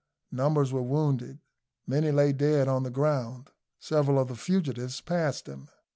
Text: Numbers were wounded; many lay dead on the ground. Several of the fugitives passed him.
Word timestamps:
Numbers 0.31 0.73
were 0.73 0.81
wounded; 0.81 1.37
many 1.85 2.11
lay 2.11 2.33
dead 2.33 2.67
on 2.67 2.81
the 2.81 2.89
ground. 2.89 3.51
Several 3.77 4.17
of 4.17 4.29
the 4.29 4.35
fugitives 4.35 4.99
passed 4.99 5.45
him. 5.45 5.69